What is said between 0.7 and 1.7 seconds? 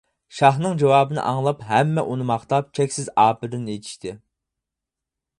جاۋابىنى ئاڭلاپ